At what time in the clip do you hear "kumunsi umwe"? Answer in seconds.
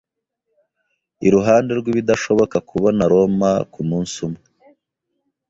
3.73-4.41